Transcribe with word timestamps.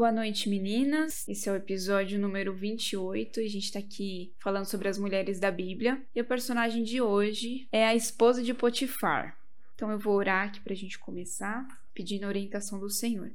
Boa 0.00 0.10
noite, 0.10 0.48
meninas. 0.48 1.28
Esse 1.28 1.46
é 1.46 1.52
o 1.52 1.56
episódio 1.56 2.18
número 2.18 2.54
28 2.54 3.38
e 3.38 3.44
a 3.44 3.50
gente 3.50 3.70
tá 3.70 3.78
aqui 3.78 4.32
falando 4.38 4.64
sobre 4.64 4.88
as 4.88 4.96
mulheres 4.96 5.38
da 5.38 5.50
Bíblia. 5.50 6.02
E 6.14 6.22
o 6.22 6.24
personagem 6.24 6.82
de 6.82 7.02
hoje 7.02 7.68
é 7.70 7.86
a 7.86 7.94
esposa 7.94 8.42
de 8.42 8.54
Potifar. 8.54 9.38
Então 9.74 9.90
eu 9.90 9.98
vou 9.98 10.14
orar 10.14 10.46
aqui 10.46 10.58
pra 10.60 10.74
gente 10.74 10.98
começar, 10.98 11.66
pedindo 11.92 12.24
a 12.24 12.28
orientação 12.28 12.80
do 12.80 12.88
Senhor. 12.88 13.30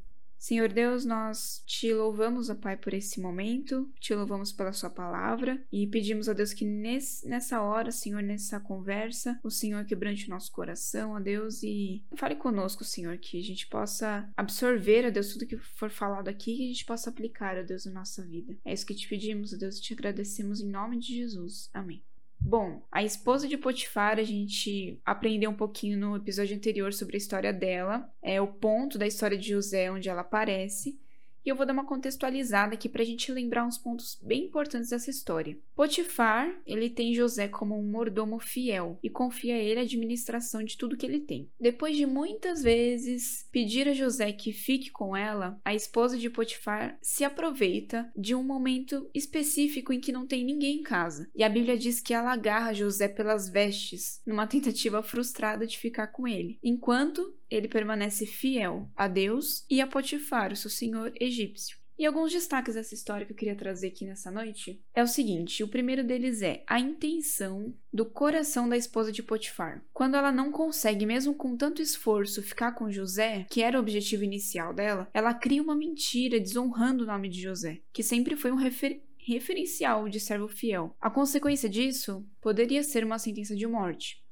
Senhor 0.46 0.71
Deus, 0.71 1.05
nós 1.05 1.64
te 1.66 1.91
louvamos, 1.91 2.52
ó 2.52 2.55
Pai, 2.55 2.77
por 2.77 2.94
esse 2.94 3.20
momento, 3.20 3.91
te 4.00 4.14
louvamos 4.14 4.52
pela 4.52 4.71
Sua 4.71 4.91
palavra 4.91 5.59
e 5.71 5.88
pedimos 5.88 6.30
a 6.30 6.34
Deus 6.34 6.54
que 6.54 6.64
nesse, 6.64 7.27
nessa 7.27 7.63
hora, 7.63 7.90
Senhor, 7.90 8.22
nessa 8.22 8.59
conversa, 8.59 9.39
o 9.44 9.50
Senhor 9.50 9.84
quebrante 9.86 10.27
o 10.27 10.30
nosso 10.30 10.52
coração, 10.52 11.13
ó 11.13 11.20
Deus, 11.20 11.63
e 11.63 12.05
fale 12.16 12.36
conosco, 12.36 12.84
Senhor, 12.84 13.17
que 13.17 13.39
a 13.39 13.44
gente 13.44 13.66
possa 13.66 14.30
absorver, 14.38 15.08
ó 15.08 15.09
Deus, 15.09 15.34
tudo 15.34 15.48
que 15.48 15.58
for 15.58 15.89
falado 15.89 16.27
aqui 16.27 16.55
que 16.55 16.64
a 16.66 16.67
gente 16.67 16.86
possa 16.86 17.09
aplicar, 17.09 17.58
ó 17.58 17.64
Deus, 17.64 17.88
na 17.88 17.94
nossa 17.94 18.23
vida. 18.23 18.55
É 18.64 18.72
isso 18.72 18.86
que 18.86 18.94
te 18.94 19.09
pedimos, 19.09 19.52
ó 19.52 19.58
Deus, 19.58 19.80
e 19.80 19.81
te 19.81 19.94
agradecemos 19.94 20.62
em 20.62 20.70
nome 20.70 21.00
de 21.00 21.16
Jesus. 21.16 21.72
Amém. 21.73 22.03
Bom, 22.48 22.84
a 22.91 23.04
esposa 23.04 23.48
de 23.48 23.58
Potifar, 23.58 24.20
a 24.20 24.23
gente 24.23 25.02
aprendeu 25.03 25.49
um 25.49 25.55
pouquinho 25.55 25.98
no 25.98 26.16
episódio 26.16 26.55
anterior 26.55 26.94
sobre 26.94 27.16
a 27.16 27.17
história 27.17 27.52
dela, 27.52 28.08
é 28.22 28.40
o 28.40 28.45
ponto 28.45 28.99
da 28.99 29.08
história 29.08 29.36
de 29.36 29.49
José 29.49 29.91
onde 29.91 30.09
ela 30.09 30.22
aparece. 30.22 30.95
E 31.44 31.50
eu 31.50 31.55
vou 31.55 31.66
dar 31.66 31.73
uma 31.73 31.88
contextualizada 31.88 32.76
aqui 32.76 32.88
para 32.88 33.02
a 33.02 33.05
gente 33.05 33.31
lembrar 33.31 33.66
uns 33.66 33.80
pontos 33.80 34.20
bem 34.22 34.45
importantes 34.45 34.91
dessa 34.91 35.09
história. 35.09 35.58
Potifar, 35.75 36.57
ele 36.65 36.89
tem 36.89 37.13
José 37.13 37.49
como 37.49 37.77
um 37.77 37.83
mordomo 37.83 38.39
fiel 38.39 38.97
e 39.03 39.09
confia 39.09 39.55
a 39.55 39.59
ele 39.59 39.80
a 39.80 39.83
administração 39.83 40.63
de 40.63 40.77
tudo 40.77 40.95
que 40.95 41.05
ele 41.05 41.19
tem. 41.19 41.50
Depois 41.59 41.97
de 41.97 42.05
muitas 42.05 42.63
vezes 42.63 43.47
pedir 43.52 43.89
a 43.89 43.94
José 43.94 44.31
que 44.31 44.53
fique 44.53 44.89
com 44.89 45.16
ela, 45.16 45.59
a 45.66 45.75
esposa 45.75 46.17
de 46.17 46.30
Potifar 46.30 46.97
se 47.02 47.25
aproveita 47.25 48.09
de 48.16 48.33
um 48.33 48.41
momento 48.41 49.09
específico 49.13 49.91
em 49.91 50.00
que 50.00 50.13
não 50.13 50.25
tem 50.25 50.45
ninguém 50.45 50.80
em 50.80 50.83
casa. 50.83 51.30
E 51.35 51.44
a 51.44 51.50
Bíblia 51.50 51.78
diz 51.78 52.00
que 52.00 52.13
ela 52.13 52.31
agarra 52.31 52.73
José 52.73 53.09
pelas 53.09 53.50
vestes, 53.50 54.22
numa 54.25 54.47
tentativa 54.47 55.03
frustrada 55.03 55.67
de 55.67 55.78
ficar 55.78 56.07
com 56.07 56.25
ele, 56.25 56.57
enquanto 56.63 57.35
ele 57.50 57.67
permanece 57.67 58.25
fiel 58.25 58.89
a 58.95 59.07
Deus 59.07 59.66
e 59.69 59.81
a 59.81 59.88
Potifar, 59.88 60.53
o 60.53 60.55
seu 60.55 60.69
senhor 60.69 61.11
egípcio. 61.19 61.84
E 61.97 62.05
alguns 62.05 62.31
destaques 62.31 62.75
dessa 62.75 62.93
história 62.93 63.25
que 63.25 63.31
eu 63.31 63.35
queria 63.38 63.55
trazer 63.55 63.88
aqui 63.88 64.05
nessa 64.05 64.29
noite 64.29 64.81
é 64.93 65.01
o 65.01 65.07
seguinte: 65.07 65.63
o 65.63 65.67
primeiro 65.67 66.03
deles 66.03 66.41
é 66.41 66.63
a 66.67 66.79
intenção 66.79 67.73
do 67.91 68.05
coração 68.05 68.67
da 68.67 68.75
esposa 68.75 69.11
de 69.11 69.23
Potifar. 69.23 69.81
Quando 69.93 70.16
ela 70.16 70.31
não 70.31 70.51
consegue, 70.51 71.05
mesmo 71.05 71.33
com 71.33 71.55
tanto 71.55 71.81
esforço, 71.81 72.43
ficar 72.43 72.73
com 72.73 72.91
José, 72.91 73.45
que 73.49 73.61
era 73.61 73.77
o 73.77 73.81
objetivo 73.81 74.25
inicial 74.25 74.73
dela, 74.73 75.09
ela 75.13 75.33
cria 75.33 75.63
uma 75.63 75.75
mentira 75.75 76.39
desonrando 76.39 77.05
o 77.05 77.07
nome 77.07 77.29
de 77.29 77.41
José, 77.41 77.79
que 77.93 78.03
sempre 78.03 78.35
foi 78.35 78.51
um 78.51 78.55
refer 78.55 79.01
referencial 79.17 80.07
de 80.07 80.19
servo 80.19 80.47
fiel. 80.47 80.95
A 81.01 81.09
consequência 81.09 81.67
disso 81.67 82.23
poderia 82.39 82.83
ser 82.83 83.03
uma 83.03 83.17
sentença 83.17 83.55
de 83.55 83.66
morte. 83.66 84.23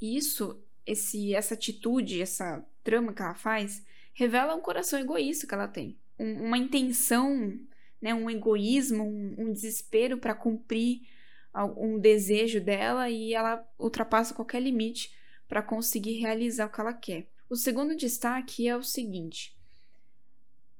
E 0.00 0.16
isso 0.16 0.60
esse, 0.84 1.34
essa 1.34 1.54
atitude, 1.54 2.20
essa 2.20 2.64
trama 2.82 3.12
que 3.12 3.22
ela 3.22 3.34
faz, 3.34 3.84
revela 4.12 4.54
um 4.54 4.60
coração 4.60 4.98
egoísta 4.98 5.46
que 5.46 5.54
ela 5.54 5.68
tem. 5.68 5.98
Um, 6.18 6.46
uma 6.46 6.58
intenção, 6.58 7.58
né, 8.00 8.14
um 8.14 8.28
egoísmo, 8.28 9.04
um, 9.04 9.34
um 9.38 9.52
desespero 9.52 10.18
para 10.18 10.34
cumprir 10.34 11.02
um 11.76 11.98
desejo 11.98 12.60
dela 12.60 13.10
e 13.10 13.34
ela 13.34 13.66
ultrapassa 13.78 14.34
qualquer 14.34 14.62
limite 14.62 15.14
para 15.46 15.62
conseguir 15.62 16.18
realizar 16.18 16.66
o 16.66 16.70
que 16.70 16.80
ela 16.80 16.94
quer. 16.94 17.28
O 17.48 17.56
segundo 17.56 17.94
destaque 17.94 18.66
é 18.66 18.74
o 18.74 18.82
seguinte: 18.82 19.54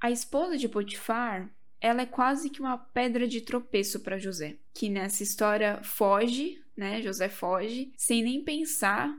a 0.01 0.11
esposa 0.11 0.57
de 0.57 0.69
Potifar, 0.69 1.55
ela 1.81 2.03
é 2.03 2.07
quase 2.07 2.49
que 2.49 2.61
uma 2.61 2.79
pedra 2.79 3.29
de 3.29 3.43
tropeço 3.43 4.01
para 4.01 4.19
José, 4.19 4.57
que 4.73 4.89
nessa 4.89 5.23
história 5.23 5.83
foge, 5.83 6.63
né? 6.77 7.03
José 7.03 7.29
foge 7.29 7.93
sem 7.97 8.23
nem 8.23 8.43
pensar 8.43 9.15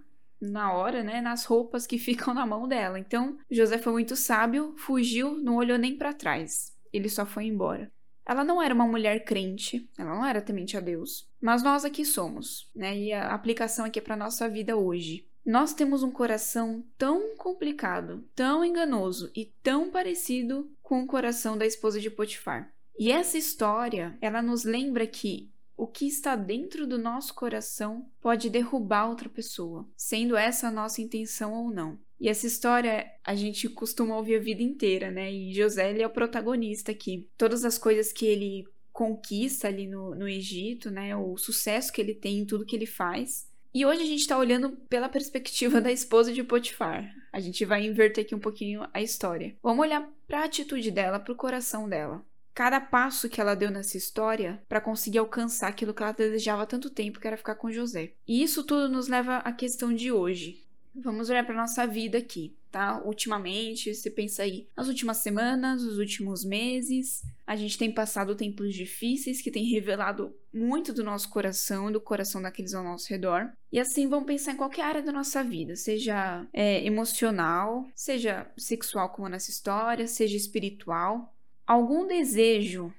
na 0.49 0.73
hora, 0.73 1.03
né, 1.03 1.21
nas 1.21 1.45
roupas 1.45 1.87
que 1.87 1.97
ficam 1.99 2.33
na 2.33 2.45
mão 2.45 2.67
dela. 2.67 2.99
Então, 2.99 3.37
José 3.49 3.77
foi 3.77 3.93
muito 3.93 4.15
sábio, 4.15 4.73
fugiu, 4.77 5.35
não 5.35 5.55
olhou 5.55 5.77
nem 5.77 5.95
para 5.95 6.13
trás. 6.13 6.73
Ele 6.91 7.09
só 7.09 7.25
foi 7.25 7.45
embora. 7.45 7.91
Ela 8.25 8.43
não 8.43 8.61
era 8.61 8.73
uma 8.73 8.87
mulher 8.87 9.25
crente, 9.25 9.89
ela 9.97 10.15
não 10.15 10.25
era 10.25 10.41
temente 10.41 10.77
a 10.77 10.79
Deus, 10.79 11.27
mas 11.41 11.61
nós 11.61 11.83
aqui 11.83 12.05
somos, 12.05 12.69
né? 12.73 12.97
E 12.97 13.11
a 13.11 13.33
aplicação 13.33 13.83
aqui 13.83 13.99
é 13.99 14.01
para 14.01 14.15
nossa 14.15 14.47
vida 14.47 14.77
hoje. 14.77 15.27
Nós 15.45 15.73
temos 15.73 16.03
um 16.03 16.11
coração 16.11 16.85
tão 16.97 17.35
complicado, 17.35 18.23
tão 18.33 18.63
enganoso 18.63 19.29
e 19.35 19.51
tão 19.61 19.89
parecido 19.89 20.71
com 20.81 21.03
o 21.03 21.07
coração 21.07 21.57
da 21.57 21.65
esposa 21.65 21.99
de 21.99 22.09
Potifar. 22.09 22.71
E 22.97 23.11
essa 23.11 23.37
história, 23.37 24.17
ela 24.21 24.41
nos 24.41 24.63
lembra 24.63 25.05
que 25.05 25.51
o 25.75 25.88
que 25.88 26.06
está 26.06 26.35
dentro 26.35 26.85
do 26.85 26.97
nosso 26.97 27.34
coração 27.34 28.06
pode 28.22 28.50
derrubar 28.50 29.09
outra 29.09 29.29
pessoa, 29.29 29.88
sendo 29.95 30.38
essa 30.38 30.67
a 30.67 30.72
nossa 30.72 31.01
intenção 31.01 31.53
ou 31.53 31.69
não. 31.72 32.00
E 32.19 32.29
essa 32.29 32.47
história 32.47 33.11
a 33.23 33.35
gente 33.35 33.67
costuma 33.67 34.16
ouvir 34.16 34.35
a 34.35 34.39
vida 34.39 34.61
inteira, 34.61 35.11
né? 35.11 35.31
E 35.31 35.53
José 35.53 35.89
ele 35.89 36.01
é 36.01 36.07
o 36.07 36.11
protagonista 36.11 36.91
aqui. 36.91 37.28
Todas 37.38 37.66
as 37.66 37.78
coisas 37.78 38.13
que 38.13 38.25
ele 38.25 38.66
conquista 38.94 39.67
ali 39.67 39.88
no, 39.88 40.16
no 40.16 40.28
Egito, 40.28 40.89
né? 40.89 41.16
O 41.16 41.35
sucesso 41.38 41.91
que 41.91 42.00
ele 42.00 42.13
tem 42.13 42.40
em 42.40 42.45
tudo 42.45 42.66
que 42.66 42.75
ele 42.75 42.85
faz. 42.85 43.51
E 43.73 43.85
hoje 43.85 44.03
a 44.03 44.05
gente 44.05 44.22
está 44.22 44.38
olhando 44.38 44.69
pela 44.88 45.09
perspectiva 45.09 45.81
da 45.81 45.91
esposa 45.91 46.31
de 46.31 46.44
Potifar. 46.44 47.11
A 47.34 47.40
gente 47.40 47.66
vai 47.66 47.85
inverter 47.85 48.23
aqui 48.23 48.35
um 48.35 48.40
pouquinho 48.40 48.88
a 48.94 49.01
história. 49.01 49.55
Vamos 49.61 49.81
olhar 49.81 50.07
para 50.28 50.41
a 50.41 50.45
atitude 50.45 50.91
dela, 50.91 51.19
para 51.19 51.34
o 51.34 51.35
coração 51.35 51.90
dela 51.90 52.23
cada 52.53 52.80
passo 52.80 53.30
que 53.30 53.41
ela 53.41 53.56
deu 53.56 53.72
nessa 53.72 53.97
história 53.97 54.62
para 54.69 54.81
conseguir 54.81 55.18
alcançar 55.18 55.68
aquilo 55.68 55.94
que 55.94 56.03
ela 56.03 56.12
desejava 56.12 56.64
há 56.64 56.68
tanto 56.68 56.90
tempo, 56.90 57.19
que 57.19 57.28
era 57.28 57.38
ficar 57.38 57.56
com 57.56 57.72
José. 57.72 58.14
E 58.28 58.44
isso 58.44 58.64
tudo 58.64 58.88
nos 58.90 59.08
leva 59.08 59.38
à 59.38 59.52
questão 59.52 59.94
de 59.94 60.12
hoje. 60.12 60.64
Vamos 60.96 61.30
olhar 61.30 61.44
para 61.44 61.56
nossa 61.56 61.88
vida 61.88 62.19
aqui, 62.19 62.56
tá? 62.72 63.02
Ultimamente, 63.03 63.96
você 63.96 64.12
pensa 64.12 64.44
aí, 64.44 64.68
nas 64.78 64.88
últimas 64.88 65.18
semanas, 65.18 65.84
nos 65.84 65.97
últimos 65.97 66.46
meses, 66.46 67.24
a 67.47 67.56
gente 67.56 67.80
tem 67.80 67.91
passado 67.91 68.36
tempos 68.36 68.75
difíceis 68.75 69.41
que 69.41 69.50
têm 69.50 69.66
revelado 69.66 70.35
muito 70.53 70.94
do 70.94 71.03
nosso 71.03 71.30
coração 71.30 71.91
do 71.91 72.00
coração 72.00 72.44
daqueles 72.44 72.75
ao 72.75 72.84
nosso 72.84 73.09
redor. 73.09 73.52
E 73.72 73.80
assim, 73.80 74.08
vamos 74.08 74.28
pensar 74.28 74.52
em 74.52 74.58
qualquer 74.58 74.84
área 74.84 75.02
da 75.02 75.12
nossa 75.12 75.44
vida, 75.44 75.75
seja 75.75 76.46
é, 76.53 76.85
emocional, 76.85 77.88
seja 77.96 78.46
sexual, 78.56 79.09
como 79.09 79.28
nessa 79.28 79.50
história, 79.50 80.06
seja 80.06 80.38
espiritual 80.38 81.34
algum 81.66 82.06
desejo 82.06 82.94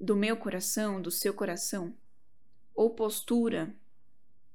do 0.00 0.14
meu 0.14 0.36
coração, 0.36 1.00
do 1.00 1.10
seu 1.10 1.32
coração, 1.32 1.94
ou 2.74 2.90
postura, 2.90 3.74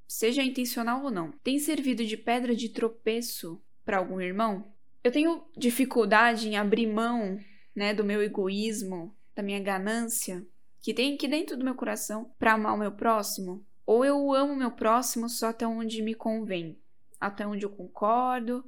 seja 0.08 0.44
intencional 0.44 1.04
ou 1.04 1.12
não, 1.12 1.32
tem 1.44 1.60
servido 1.60 2.06
de 2.06 2.16
pedra 2.16 2.56
de 2.56 2.70
tropeço 2.70 3.62
para 3.84 3.98
algum 3.98 4.22
irmão? 4.22 4.72
Eu 5.04 5.12
tenho 5.12 5.44
dificuldade 5.58 6.48
em 6.48 6.56
abrir 6.56 6.88
mão, 6.88 7.40
né, 7.76 7.94
do 7.94 8.04
meu 8.04 8.22
egoísmo, 8.22 9.14
da 9.36 9.44
minha 9.44 9.60
ganância, 9.60 10.46
que 10.80 10.94
tem 10.94 11.16
aqui 11.16 11.28
dentro 11.28 11.58
do 11.58 11.66
meu 11.66 11.76
coração, 11.76 12.32
para 12.38 12.54
amar 12.54 12.76
o 12.76 12.78
meu 12.78 12.92
próximo? 12.92 13.66
Ou 13.86 14.06
eu 14.06 14.32
amo 14.32 14.54
o 14.54 14.58
meu 14.58 14.72
próximo 14.72 15.28
só 15.28 15.48
até 15.48 15.68
onde 15.68 16.02
me 16.02 16.14
convém, 16.14 16.80
até 17.20 17.46
onde 17.46 17.66
eu 17.66 17.70
concordo, 17.70 18.64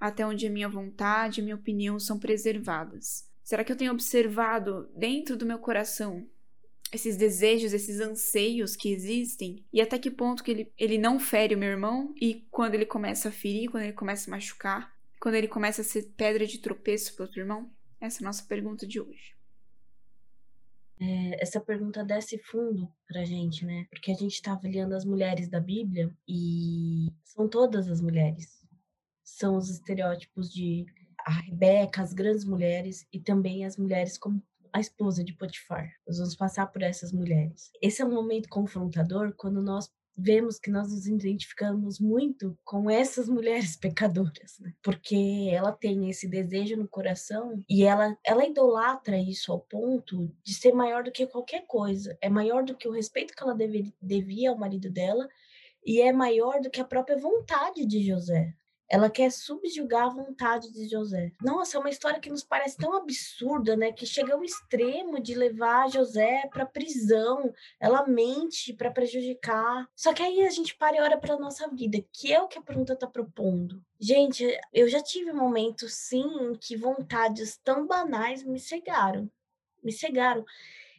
até 0.00 0.26
onde 0.26 0.46
a 0.46 0.50
minha 0.50 0.68
vontade 0.68 1.40
e 1.40 1.44
minha 1.44 1.54
opinião 1.54 2.00
são 2.00 2.18
preservadas? 2.18 3.28
Será 3.46 3.62
que 3.62 3.70
eu 3.70 3.76
tenho 3.76 3.92
observado 3.92 4.90
dentro 4.92 5.36
do 5.36 5.46
meu 5.46 5.60
coração 5.60 6.28
esses 6.92 7.16
desejos, 7.16 7.72
esses 7.72 8.00
anseios 8.00 8.74
que 8.74 8.92
existem? 8.92 9.64
E 9.72 9.80
até 9.80 10.00
que 10.00 10.10
ponto 10.10 10.42
que 10.42 10.50
ele, 10.50 10.72
ele 10.76 10.98
não 10.98 11.20
fere 11.20 11.54
o 11.54 11.58
meu 11.58 11.68
irmão? 11.68 12.12
E 12.20 12.44
quando 12.50 12.74
ele 12.74 12.84
começa 12.84 13.28
a 13.28 13.32
ferir, 13.32 13.70
quando 13.70 13.84
ele 13.84 13.92
começa 13.92 14.28
a 14.28 14.32
machucar, 14.32 14.92
quando 15.20 15.36
ele 15.36 15.46
começa 15.46 15.82
a 15.82 15.84
ser 15.84 16.12
pedra 16.16 16.44
de 16.44 16.58
tropeço 16.58 17.14
para 17.14 17.24
outro 17.24 17.38
irmão? 17.38 17.70
Essa 18.00 18.20
é 18.20 18.24
a 18.24 18.26
nossa 18.26 18.42
pergunta 18.42 18.84
de 18.84 19.00
hoje. 19.00 19.36
É, 21.00 21.40
essa 21.40 21.60
pergunta 21.60 22.02
desce 22.02 22.38
fundo 22.50 22.92
pra 23.06 23.24
gente, 23.24 23.64
né? 23.64 23.86
Porque 23.90 24.10
a 24.10 24.16
gente 24.16 24.42
tá 24.42 24.54
avaliando 24.54 24.96
as 24.96 25.04
mulheres 25.04 25.48
da 25.48 25.60
Bíblia 25.60 26.12
e 26.26 27.12
são 27.22 27.48
todas 27.48 27.86
as 27.86 28.00
mulheres. 28.00 28.60
São 29.22 29.56
os 29.56 29.70
estereótipos 29.70 30.52
de 30.52 30.84
a 31.26 31.32
Rebeca, 31.32 32.02
as 32.02 32.12
grandes 32.12 32.44
mulheres 32.44 33.04
e 33.12 33.18
também 33.18 33.64
as 33.64 33.76
mulheres 33.76 34.16
como 34.16 34.40
a 34.72 34.78
esposa 34.78 35.24
de 35.24 35.32
Potifar. 35.32 35.90
Nós 36.06 36.18
vamos 36.18 36.36
passar 36.36 36.66
por 36.66 36.82
essas 36.82 37.12
mulheres. 37.12 37.72
Esse 37.82 38.00
é 38.00 38.04
um 38.04 38.14
momento 38.14 38.48
confrontador 38.48 39.34
quando 39.36 39.60
nós 39.60 39.90
vemos 40.16 40.58
que 40.58 40.70
nós 40.70 40.90
nos 40.90 41.06
identificamos 41.06 41.98
muito 41.98 42.56
com 42.64 42.88
essas 42.88 43.28
mulheres 43.28 43.76
pecadoras, 43.76 44.58
né? 44.60 44.72
porque 44.82 45.50
ela 45.52 45.72
tem 45.72 46.08
esse 46.08 46.28
desejo 46.28 46.76
no 46.76 46.88
coração 46.88 47.62
e 47.68 47.82
ela, 47.82 48.16
ela 48.24 48.46
idolatra 48.46 49.18
isso 49.18 49.52
ao 49.52 49.60
ponto 49.60 50.32
de 50.42 50.54
ser 50.54 50.72
maior 50.72 51.02
do 51.02 51.12
que 51.12 51.26
qualquer 51.26 51.66
coisa, 51.66 52.16
é 52.20 52.30
maior 52.30 52.64
do 52.64 52.76
que 52.76 52.88
o 52.88 52.92
respeito 52.92 53.34
que 53.34 53.42
ela 53.42 53.54
deve, 53.54 53.92
devia 54.00 54.50
ao 54.50 54.58
marido 54.58 54.90
dela 54.90 55.28
e 55.84 56.00
é 56.00 56.12
maior 56.12 56.60
do 56.60 56.70
que 56.70 56.80
a 56.80 56.84
própria 56.84 57.18
vontade 57.18 57.84
de 57.84 58.06
José. 58.06 58.54
Ela 58.88 59.10
quer 59.10 59.30
subjugar 59.32 60.04
a 60.04 60.14
vontade 60.14 60.72
de 60.72 60.88
José. 60.88 61.32
Nossa, 61.42 61.76
é 61.76 61.80
uma 61.80 61.90
história 61.90 62.20
que 62.20 62.30
nos 62.30 62.44
parece 62.44 62.76
tão 62.76 62.94
absurda, 62.94 63.76
né? 63.76 63.92
Que 63.92 64.06
chega 64.06 64.34
ao 64.34 64.44
extremo 64.44 65.20
de 65.20 65.34
levar 65.34 65.90
José 65.90 66.48
para 66.52 66.64
prisão. 66.64 67.52
Ela 67.80 68.06
mente 68.06 68.72
para 68.72 68.90
prejudicar. 68.90 69.88
Só 69.94 70.12
que 70.12 70.22
aí 70.22 70.46
a 70.46 70.50
gente 70.50 70.76
para 70.76 70.96
e 70.96 71.00
olha 71.00 71.18
para 71.18 71.38
nossa 71.38 71.68
vida, 71.68 72.02
que 72.12 72.32
é 72.32 72.40
o 72.40 72.48
que 72.48 72.58
a 72.58 72.62
pergunta 72.62 72.92
está 72.92 73.06
propondo. 73.06 73.82
Gente, 73.98 74.44
eu 74.72 74.88
já 74.88 75.02
tive 75.02 75.32
momentos, 75.32 75.94
sim, 75.94 76.50
em 76.50 76.54
que 76.54 76.76
vontades 76.76 77.56
tão 77.64 77.86
banais 77.86 78.44
me 78.44 78.60
cegaram. 78.60 79.30
Me 79.82 79.92
cegaram. 79.92 80.44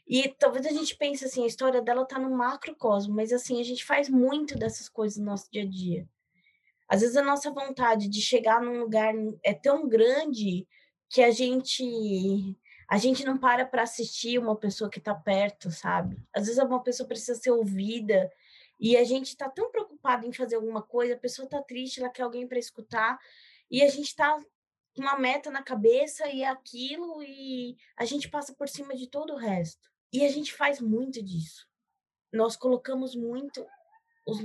E 0.08 0.30
talvez 0.30 0.66
a 0.66 0.72
gente 0.72 0.96
pense 0.96 1.26
assim, 1.26 1.44
a 1.44 1.48
história 1.48 1.82
dela 1.82 2.06
tá 2.06 2.18
no 2.18 2.30
macrocosmo, 2.30 3.14
mas 3.14 3.34
assim, 3.34 3.60
a 3.60 3.64
gente 3.64 3.84
faz 3.84 4.08
muito 4.10 4.58
dessas 4.58 4.88
coisas 4.88 5.18
no 5.18 5.26
nosso 5.26 5.52
dia 5.52 5.64
a 5.64 5.66
dia. 5.66 6.08
Às 6.88 7.02
vezes 7.02 7.18
a 7.18 7.24
nossa 7.24 7.52
vontade 7.52 8.08
de 8.08 8.22
chegar 8.22 8.62
num 8.62 8.80
lugar 8.80 9.14
é 9.44 9.54
tão 9.54 9.88
grande 9.88 10.68
que 11.10 11.22
a 11.22 11.32
gente 11.32 12.58
a 12.90 12.98
gente 12.98 13.26
não 13.26 13.38
para 13.38 13.66
para 13.66 13.84
assistir 13.84 14.40
uma 14.40 14.56
pessoa 14.56 14.90
que 14.90 15.00
está 15.00 15.14
perto, 15.14 15.70
sabe? 15.70 16.18
Às 16.34 16.46
vezes 16.48 16.64
uma 16.64 16.82
pessoa 16.82 17.08
precisa 17.08 17.36
ser 17.36 17.52
ouvida 17.52 18.32
e 18.80 18.96
a 18.96 19.04
gente 19.04 19.28
está 19.28 19.50
tão 19.50 19.70
preocupado 19.70 20.26
em 20.26 20.32
fazer 20.32 20.56
alguma 20.56 20.82
coisa, 20.82 21.14
a 21.14 21.20
pessoa 21.20 21.46
está 21.46 21.62
triste, 21.62 22.00
ela 22.00 22.10
quer 22.10 22.24
alguém 22.24 22.48
para 22.48 22.58
escutar 22.58 23.20
e 23.70 23.84
a 23.84 23.90
gente 23.90 24.08
está 24.08 24.38
com 24.96 25.02
uma 25.02 25.20
meta 25.20 25.52
na 25.52 25.62
cabeça 25.62 26.28
e 26.30 26.44
é 26.44 26.48
aquilo 26.48 27.22
e 27.22 27.76
a 27.98 28.06
gente 28.06 28.30
passa 28.30 28.54
por 28.54 28.70
cima 28.70 28.96
de 28.96 29.08
todo 29.08 29.34
o 29.34 29.38
resto. 29.38 29.90
E 30.14 30.26
a 30.26 30.30
gente 30.30 30.54
faz 30.54 30.80
muito 30.80 31.22
disso. 31.22 31.68
Nós 32.32 32.56
colocamos 32.56 33.16
muito 33.16 33.66
os, 34.26 34.40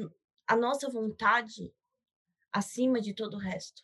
a 0.48 0.56
nossa 0.56 0.90
vontade 0.90 1.72
acima 2.52 3.00
de 3.00 3.14
todo 3.14 3.34
o 3.34 3.40
resto, 3.40 3.82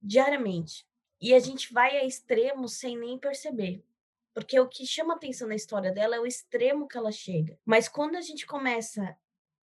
diariamente. 0.00 0.86
E 1.20 1.34
a 1.34 1.38
gente 1.38 1.72
vai 1.72 1.98
a 1.98 2.04
extremos 2.04 2.74
sem 2.74 2.98
nem 2.98 3.18
perceber. 3.18 3.84
Porque 4.32 4.58
o 4.58 4.68
que 4.68 4.86
chama 4.86 5.14
atenção 5.14 5.48
na 5.48 5.54
história 5.54 5.92
dela 5.92 6.16
é 6.16 6.20
o 6.20 6.26
extremo 6.26 6.86
que 6.86 6.96
ela 6.96 7.12
chega. 7.12 7.58
Mas 7.64 7.88
quando 7.88 8.16
a 8.16 8.20
gente 8.20 8.46
começa 8.46 9.16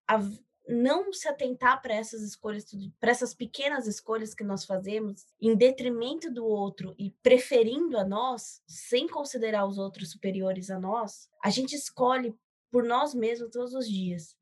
a 0.08 0.20
não 0.68 1.14
se 1.14 1.28
atentar 1.28 1.82
para 1.82 1.96
essas 1.96 2.22
escolhas, 2.22 2.66
para 3.00 3.12
essas 3.12 3.34
pequenas 3.34 3.88
escolhas 3.88 4.34
que 4.34 4.44
nós 4.44 4.66
fazemos, 4.66 5.26
em 5.42 5.56
detrimento 5.56 6.32
do 6.32 6.46
outro 6.46 6.94
e 7.00 7.12
preferindo 7.24 7.98
a 7.98 8.04
nós, 8.04 8.62
sem 8.68 9.08
considerar 9.08 9.66
os 9.66 9.78
outros 9.78 10.12
superiores 10.12 10.70
a 10.70 10.80
nós, 10.80 11.30
a 11.42 11.50
gente 11.50 11.74
escolhe 11.74 12.36
por 12.70 12.84
nós 12.84 13.14
mesmos 13.14 13.52
todos 13.52 13.74
os 13.74 13.88
dias. 13.88 14.36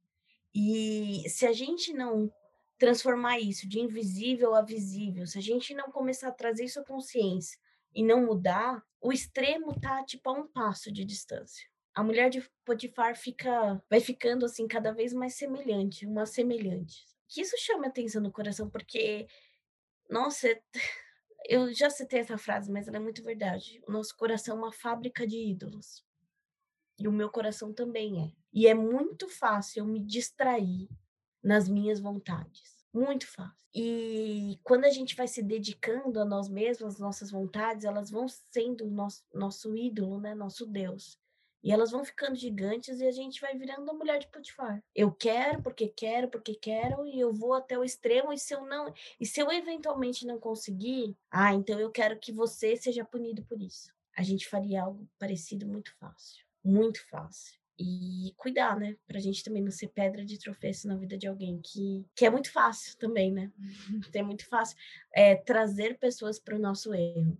E 0.53 1.23
se 1.29 1.45
a 1.45 1.53
gente 1.53 1.93
não 1.93 2.31
transformar 2.77 3.39
isso 3.39 3.67
de 3.67 3.79
invisível 3.79 4.55
a 4.55 4.61
visível, 4.61 5.25
se 5.25 5.37
a 5.37 5.41
gente 5.41 5.73
não 5.73 5.91
começar 5.91 6.29
a 6.29 6.33
trazer 6.33 6.65
isso 6.65 6.79
à 6.79 6.83
consciência 6.83 7.57
e 7.93 8.03
não 8.03 8.25
mudar, 8.25 8.83
o 9.01 9.11
extremo 9.11 9.79
tá 9.79 10.03
tipo 10.03 10.29
a 10.29 10.33
um 10.33 10.47
passo 10.47 10.91
de 10.91 11.05
distância 11.05 11.65
a 11.95 12.03
mulher 12.03 12.29
de 12.29 12.41
Potifar 12.65 13.15
fica, 13.15 13.81
vai 13.89 14.01
ficando 14.01 14.45
assim 14.45 14.67
cada 14.67 14.91
vez 14.91 15.13
mais 15.13 15.35
semelhante, 15.35 16.05
uma 16.05 16.25
semelhante. 16.25 17.05
Que 17.29 17.41
isso 17.41 17.55
chama 17.57 17.87
atenção 17.87 18.21
no 18.21 18.31
coração 18.31 18.69
porque, 18.69 19.25
nossa, 20.09 20.47
eu 21.47 21.73
já 21.73 21.89
citei 21.89 22.19
essa 22.19 22.37
frase, 22.37 22.69
mas 22.69 22.89
ela 22.89 22.97
é 22.97 22.99
muito 22.99 23.23
verdade. 23.23 23.81
O 23.87 23.91
nosso 23.93 24.15
coração 24.17 24.57
é 24.57 24.59
uma 24.59 24.73
fábrica 24.73 25.25
de 25.25 25.37
ídolos. 25.37 26.05
E 26.99 27.07
o 27.07 27.11
meu 27.13 27.29
coração 27.29 27.73
também 27.73 28.25
é. 28.25 28.31
E 28.53 28.67
é 28.67 28.73
muito 28.73 29.29
fácil 29.29 29.79
eu 29.79 29.85
me 29.85 29.99
distrair 29.99 30.89
nas 31.45 31.69
minhas 31.69 31.99
vontades. 31.99 32.83
Muito 32.91 33.27
fácil. 33.27 33.67
E 33.73 34.59
quando 34.63 34.85
a 34.85 34.89
gente 34.89 35.15
vai 35.15 35.27
se 35.27 35.43
dedicando 35.43 36.19
a 36.19 36.25
nós 36.25 36.49
mesmos, 36.49 36.95
as 36.95 36.99
nossas 36.99 37.29
vontades, 37.29 37.85
elas 37.85 38.09
vão 38.09 38.27
sendo 38.27 38.85
nosso, 38.89 39.23
nosso 39.33 39.75
ídolo, 39.75 40.19
né? 40.19 40.33
Nosso 40.33 40.65
Deus. 40.65 41.19
E 41.63 41.71
elas 41.71 41.91
vão 41.91 42.05
ficando 42.05 42.35
gigantes 42.35 42.99
e 42.99 43.07
a 43.07 43.11
gente 43.11 43.41
vai 43.41 43.57
virando 43.57 43.89
a 43.89 43.93
mulher 43.93 44.19
de 44.19 44.27
Potifar. 44.27 44.83
Eu 44.93 45.11
quero 45.11 45.61
porque 45.61 45.87
quero, 45.87 46.29
porque 46.29 46.55
quero 46.55 47.05
e 47.05 47.19
eu 47.19 47.33
vou 47.33 47.53
até 47.53 47.77
o 47.77 47.83
extremo 47.83 48.31
e 48.31 48.37
se 48.37 48.53
eu 48.53 48.65
não, 48.65 48.93
e 49.19 49.25
se 49.25 49.39
eu 49.39 49.51
eventualmente 49.51 50.25
não 50.25 50.39
conseguir, 50.39 51.17
ah, 51.29 51.53
então 51.53 51.79
eu 51.79 51.91
quero 51.91 52.19
que 52.19 52.31
você 52.31 52.75
seja 52.75 53.03
punido 53.03 53.43
por 53.43 53.61
isso. 53.61 53.91
A 54.15 54.23
gente 54.23 54.47
faria 54.47 54.83
algo 54.83 55.07
parecido 55.19 55.67
muito 55.67 55.93
fácil, 55.97 56.45
muito 56.63 57.05
fácil. 57.09 57.59
E 57.77 58.33
cuidar, 58.37 58.79
né? 58.79 58.95
Pra 59.05 59.19
gente 59.19 59.43
também 59.43 59.61
não 59.61 59.71
ser 59.71 59.89
pedra 59.89 60.23
de 60.23 60.39
tropeço 60.39 60.87
na 60.87 60.95
vida 60.95 61.17
de 61.17 61.27
alguém, 61.27 61.59
que, 61.61 62.05
que 62.15 62.25
é 62.25 62.29
muito 62.29 62.51
fácil 62.51 62.97
também, 62.97 63.31
né? 63.31 63.51
é 64.13 64.23
muito 64.23 64.47
fácil 64.47 64.77
é, 65.13 65.35
trazer 65.35 65.97
pessoas 65.99 66.39
para 66.39 66.55
o 66.55 66.59
nosso 66.59 66.93
erro. 66.93 67.37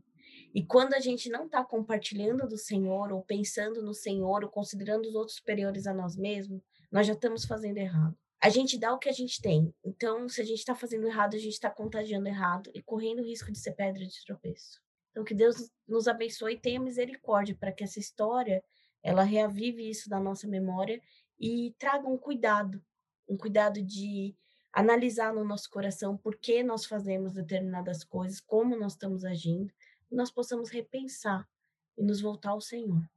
E 0.54 0.64
quando 0.64 0.94
a 0.94 1.00
gente 1.00 1.30
não 1.30 1.46
está 1.46 1.64
compartilhando 1.64 2.48
do 2.48 2.58
Senhor, 2.58 3.12
ou 3.12 3.22
pensando 3.22 3.82
no 3.82 3.94
Senhor, 3.94 4.44
ou 4.44 4.50
considerando 4.50 5.06
os 5.06 5.16
outros 5.16 5.38
superiores 5.38 5.86
a 5.86 5.94
nós 5.94 6.16
mesmos, 6.16 6.62
nós 6.92 7.06
já 7.06 7.14
estamos 7.14 7.46
fazendo 7.46 7.78
errado. 7.78 8.18
A 8.42 8.50
gente 8.50 8.78
dá 8.78 8.94
o 8.94 9.00
que 9.00 9.10
a 9.10 9.14
gente 9.14 9.42
tem. 9.42 9.74
Então, 9.84 10.30
se 10.30 10.42
a 10.42 10.46
gente 10.46 10.60
está 10.60 10.76
fazendo 10.76 11.08
errado, 11.08 11.36
a 11.36 11.40
gente 11.40 11.54
está 11.54 11.70
contagiando 11.70 12.28
errado 12.28 12.72
e 12.74 12.82
correndo 12.82 13.20
o 13.20 13.26
risco 13.26 13.52
de 13.52 13.58
ser 13.58 13.74
pedra 13.74 14.06
de 14.06 14.26
tropeço. 14.26 14.82
Então, 15.12 15.24
que 15.24 15.34
Deus 15.34 15.70
nos 15.88 16.08
abençoe 16.08 16.54
e 16.54 16.60
tenha 16.60 16.80
misericórdia 16.80 17.56
para 17.60 17.72
que 17.72 17.84
essa 17.84 18.00
história 18.00 18.64
ela 19.06 19.22
reavive 19.22 19.88
isso 19.88 20.10
da 20.10 20.20
nossa 20.20 20.48
memória 20.48 21.00
e 21.40 21.76
traga 21.78 22.08
um 22.08 22.18
cuidado, 22.18 22.84
um 23.30 23.38
cuidado 23.38 23.80
de 23.80 24.36
analisar 24.74 25.32
no 25.32 25.46
nosso 25.46 25.70
coração 25.70 26.18
por 26.18 26.36
que 26.38 26.64
nós 26.64 26.88
fazemos 26.88 27.34
determinadas 27.34 28.04
coisas, 28.04 28.42
como 28.42 28.76
nós 28.76 28.94
estamos 28.94 29.24
agindo, 29.24 29.72
nós 30.12 30.32
possamos 30.32 30.72
repensar 30.72 31.48
e 31.96 32.04
nos 32.04 32.20
voltar 32.20 32.50
ao 32.50 32.60
Senhor. 32.60 33.08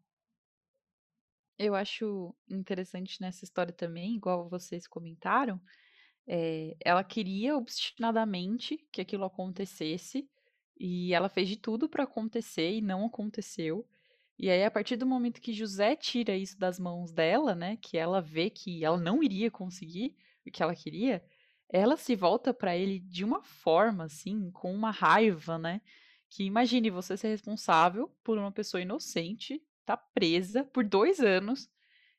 Eu 1.58 1.75
acho 1.75 2.35
interessante 2.50 3.19
nessa 3.23 3.43
história 3.43 3.73
também, 3.73 4.14
igual 4.14 4.46
vocês 4.46 4.87
comentaram, 4.87 5.58
é, 6.26 6.76
ela 6.85 7.02
queria 7.02 7.56
obstinadamente 7.56 8.76
que 8.93 9.00
aquilo 9.00 9.25
acontecesse 9.25 10.29
e 10.79 11.14
ela 11.14 11.31
fez 11.31 11.49
de 11.49 11.56
tudo 11.56 11.88
para 11.88 12.05
acontecer 12.05 12.73
e 12.73 12.82
não 12.82 13.06
aconteceu. 13.06 13.88
E 14.38 14.49
aí, 14.50 14.64
a 14.64 14.70
partir 14.70 14.96
do 14.96 15.06
momento 15.06 15.40
que 15.40 15.52
José 15.52 15.96
tira 15.96 16.37
isso 16.37 16.56
das 16.58 16.79
mãos 16.79 17.11
dela, 17.11 17.55
né, 17.55 17.76
que 17.76 17.99
ela 17.99 18.20
vê 18.20 18.49
que 18.49 18.85
ela 18.85 18.96
não 18.96 19.23
iria 19.23 19.50
conseguir 19.50 20.14
o 20.47 20.50
que 20.50 20.62
ela 20.62 20.75
queria, 20.75 21.23
ela 21.68 21.97
se 21.97 22.14
volta 22.14 22.54
para 22.54 22.76
ele 22.76 23.00
de 23.00 23.25
uma 23.25 23.42
forma, 23.42 24.04
assim, 24.04 24.50
com 24.52 24.73
uma 24.73 24.90
raiva, 24.90 25.59
né? 25.59 25.80
Que 26.30 26.45
imagine 26.45 26.88
você 26.88 27.16
ser 27.16 27.28
responsável 27.28 28.11
por 28.23 28.38
uma 28.38 28.52
pessoa 28.52 28.80
inocente, 28.80 29.62
tá 29.85 29.97
presa 29.97 30.64
por 30.64 30.85
dois 30.85 31.21
anos 31.21 31.68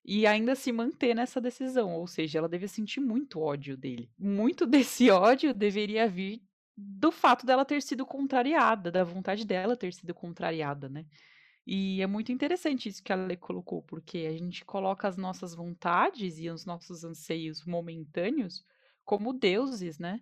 e 0.06 0.28
ainda 0.28 0.56
se 0.56 0.72
manter 0.72 1.16
nessa 1.16 1.42
decisão. 1.42 1.94
Ou 1.96 2.06
seja, 2.06 2.38
ela 2.40 2.50
deve 2.50 2.68
sentir 2.68 3.00
muito 3.00 3.40
ódio 3.40 3.76
dele. 3.76 4.12
Muito 4.18 4.66
desse 4.68 5.10
ódio 5.10 5.54
deveria 5.54 6.08
vir 6.08 6.42
do 6.78 7.12
fato 7.12 7.46
dela 7.46 7.66
ter 7.66 7.82
sido 7.82 8.06
contrariada, 8.06 8.92
da 8.92 9.04
vontade 9.04 9.46
dela 9.46 9.76
ter 9.76 9.94
sido 9.94 10.14
contrariada, 10.14 10.88
né? 10.88 11.06
E 11.72 12.02
é 12.02 12.08
muito 12.08 12.32
interessante 12.32 12.90
isso 12.90 13.04
que 13.04 13.14
a 13.14 13.38
colocou, 13.38 13.84
porque 13.84 14.26
a 14.28 14.32
gente 14.36 14.66
coloca 14.66 15.08
as 15.08 15.16
nossas 15.16 15.54
vontades 15.54 16.40
e 16.40 16.50
os 16.50 16.66
nossos 16.66 17.04
anseios 17.04 17.64
momentâneos 17.64 18.66
como 19.06 19.32
deuses, 19.32 20.00
né? 20.00 20.20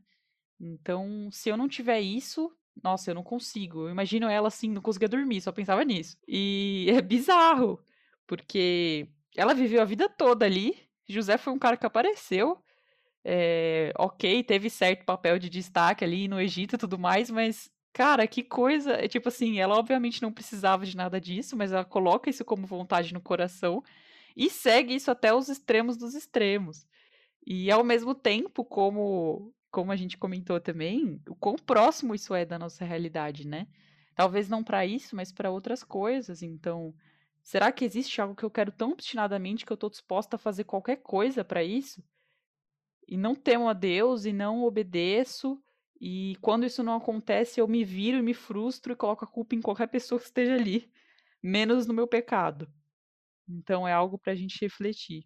Então, 0.59 1.29
se 1.31 1.47
eu 1.47 1.55
não 1.55 1.69
tiver 1.69 2.01
isso, 2.01 2.51
nossa, 2.83 3.11
eu 3.11 3.15
não 3.15 3.23
consigo. 3.23 3.83
Eu 3.83 3.91
imagino 3.91 4.27
ela 4.27 4.49
assim, 4.49 4.69
não 4.69 4.81
conseguia 4.81 5.07
dormir, 5.07 5.39
só 5.39 5.53
pensava 5.53 5.85
nisso. 5.85 6.17
E 6.27 6.87
é 6.91 7.01
bizarro, 7.01 7.81
porque 8.27 9.07
ela 9.33 9.53
viveu 9.53 9.81
a 9.81 9.85
vida 9.85 10.09
toda 10.09 10.45
ali. 10.45 10.77
José 11.07 11.37
foi 11.37 11.53
um 11.53 11.59
cara 11.59 11.77
que 11.77 11.85
apareceu. 11.85 12.61
É, 13.23 13.93
ok, 13.97 14.43
teve 14.43 14.69
certo 14.69 15.05
papel 15.05 15.39
de 15.39 15.49
destaque 15.49 16.03
ali 16.03 16.27
no 16.27 16.41
Egito 16.41 16.75
e 16.75 16.77
tudo 16.77 16.99
mais, 16.99 17.31
mas, 17.31 17.71
cara, 17.97 18.27
que 18.27 18.43
coisa. 18.43 18.93
É, 18.93 19.07
tipo 19.07 19.27
assim, 19.27 19.59
ela 19.59 19.75
obviamente 19.75 20.21
não 20.21 20.31
precisava 20.31 20.85
de 20.85 20.95
nada 20.95 21.19
disso, 21.19 21.57
mas 21.57 21.71
ela 21.71 21.83
coloca 21.83 22.29
isso 22.29 22.45
como 22.45 22.67
vontade 22.67 23.11
no 23.11 23.19
coração 23.19 23.83
e 24.35 24.51
segue 24.51 24.93
isso 24.93 25.09
até 25.09 25.33
os 25.33 25.49
extremos 25.49 25.97
dos 25.97 26.13
extremos. 26.13 26.85
E 27.45 27.71
ao 27.71 27.83
mesmo 27.83 28.13
tempo, 28.13 28.63
como 28.63 29.51
como 29.71 29.91
a 29.91 29.95
gente 29.95 30.17
comentou 30.17 30.59
também, 30.59 31.21
o 31.27 31.35
quão 31.35 31.55
próximo 31.55 32.15
isso 32.15 32.33
é 32.33 32.45
da 32.45 32.57
nossa 32.57 32.85
realidade, 32.85 33.47
né? 33.47 33.67
Talvez 34.15 34.47
não 34.47 34.63
para 34.63 34.85
isso, 34.85 35.15
mas 35.15 35.31
para 35.31 35.51
outras 35.51 35.83
coisas. 35.83 36.41
Então, 36.41 36.93
será 37.43 37.71
que 37.71 37.83
existe 37.83 38.21
algo 38.21 38.35
que 38.35 38.43
eu 38.43 38.49
quero 38.49 38.71
tão 38.71 38.91
obstinadamente 38.91 39.65
que 39.65 39.71
eu 39.71 39.75
estou 39.75 39.89
disposta 39.89 40.35
a 40.35 40.39
fazer 40.39 40.63
qualquer 40.65 40.97
coisa 40.97 41.43
para 41.43 41.63
isso? 41.63 42.03
E 43.07 43.17
não 43.17 43.35
temo 43.35 43.67
a 43.67 43.73
Deus 43.73 44.25
e 44.25 44.33
não 44.33 44.63
obedeço. 44.63 45.61
E 45.99 46.35
quando 46.41 46.65
isso 46.65 46.83
não 46.83 46.95
acontece, 46.95 47.59
eu 47.59 47.67
me 47.67 47.83
viro 47.83 48.17
e 48.17 48.21
me 48.21 48.33
frustro 48.33 48.93
e 48.93 48.95
coloco 48.95 49.25
a 49.25 49.27
culpa 49.27 49.55
em 49.55 49.61
qualquer 49.61 49.87
pessoa 49.87 50.19
que 50.19 50.25
esteja 50.25 50.53
ali, 50.53 50.91
menos 51.41 51.87
no 51.87 51.93
meu 51.93 52.07
pecado. 52.07 52.71
Então 53.49 53.87
é 53.87 53.93
algo 53.93 54.17
para 54.17 54.33
a 54.33 54.35
gente 54.35 54.59
refletir. 54.61 55.25